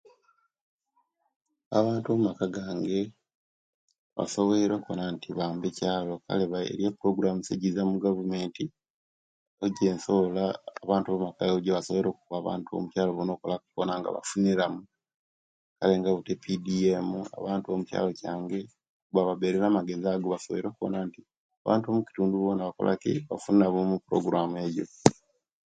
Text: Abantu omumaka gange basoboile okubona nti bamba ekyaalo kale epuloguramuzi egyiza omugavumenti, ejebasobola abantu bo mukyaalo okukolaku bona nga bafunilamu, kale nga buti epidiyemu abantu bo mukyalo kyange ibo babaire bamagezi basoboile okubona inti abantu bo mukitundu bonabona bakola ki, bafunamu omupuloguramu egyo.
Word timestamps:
Abantu 1.77 2.07
omumaka 2.09 2.45
gange 2.55 2.99
basoboile 4.17 4.73
okubona 4.75 5.03
nti 5.13 5.29
bamba 5.37 5.65
ekyaalo 5.71 6.13
kale 6.25 6.43
epuloguramuzi 6.87 7.49
egyiza 7.53 7.79
omugavumenti, 7.83 8.65
ejebasobola 9.65 10.43
abantu 10.83 11.07
bo 11.09 11.17
mukyaalo 11.25 13.19
okukolaku 13.27 13.67
bona 13.75 13.93
nga 13.99 14.13
bafunilamu, 14.15 14.81
kale 15.77 15.93
nga 15.97 16.09
buti 16.15 16.31
epidiyemu 16.37 17.19
abantu 17.37 17.65
bo 17.67 17.77
mukyalo 17.79 18.09
kyange 18.19 18.59
ibo 19.09 19.19
babaire 19.27 19.57
bamagezi 19.63 20.05
basoboile 20.33 20.67
okubona 20.69 20.97
inti 21.05 21.21
abantu 21.63 21.85
bo 21.85 21.95
mukitundu 21.97 22.33
bonabona 22.35 22.63
bakola 22.67 22.93
ki, 23.01 23.13
bafunamu 23.29 23.77
omupuloguramu 23.85 24.55
egyo. 24.65 24.85